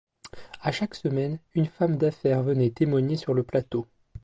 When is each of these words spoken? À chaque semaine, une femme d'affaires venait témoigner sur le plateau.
À 0.63 0.71
chaque 0.71 0.95
semaine, 0.95 1.37
une 1.53 1.67
femme 1.67 1.97
d'affaires 1.97 2.41
venait 2.41 2.71
témoigner 2.71 3.17
sur 3.17 3.35
le 3.35 3.43
plateau. 3.43 3.85